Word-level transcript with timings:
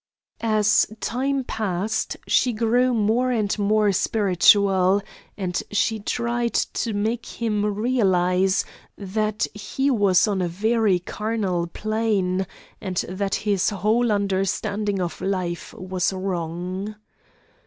As 0.39 0.87
time 0.99 1.43
passed 1.43 2.17
she 2.25 2.53
grew 2.53 2.91
more 2.91 3.29
and 3.29 3.55
more 3.59 3.91
spiritual, 3.91 5.03
and 5.37 5.61
she 5.69 5.99
tried 5.99 6.55
to 6.55 6.91
make 6.93 7.23
him 7.27 7.63
realise 7.63 8.65
that 8.97 9.45
he 9.53 9.91
was 9.91 10.27
on 10.27 10.41
a 10.41 10.47
very 10.47 10.97
carnal 10.97 11.67
plane, 11.67 12.47
and 12.81 12.97
that 13.09 13.35
his 13.45 13.69
whole 13.69 14.11
understanding 14.11 14.99
of 14.99 15.21
life 15.21 15.71
was 15.75 16.11
wrong. 16.11 16.95